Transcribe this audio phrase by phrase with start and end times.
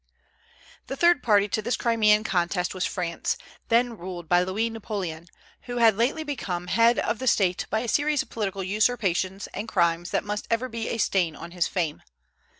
[0.87, 5.27] The third party to this Crimean contest was France, then ruled by Louis Napoleon,
[5.65, 9.67] who had lately become head of the State by a series of political usurpations and
[9.67, 12.01] crimes that must ever be a stain on his fame.